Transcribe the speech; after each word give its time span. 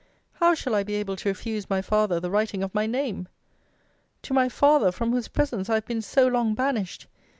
How 0.39 0.55
shall 0.55 0.73
I 0.73 0.81
be 0.81 0.95
able 0.95 1.15
to 1.17 1.29
refuse 1.29 1.69
my 1.69 1.83
father 1.83 2.19
the 2.19 2.31
writing 2.31 2.63
of 2.63 2.73
my 2.73 2.87
name? 2.87 3.27
To 4.23 4.33
my 4.33 4.49
father, 4.49 4.91
from 4.91 5.11
whose 5.11 5.27
presence 5.27 5.69
I 5.69 5.75
have 5.75 5.85
been 5.85 6.01
so 6.01 6.25
long 6.25 6.55
banished! 6.55 7.05